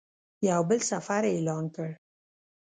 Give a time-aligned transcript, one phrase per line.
[0.49, 1.89] یو بل سفر یې اعلان کړ.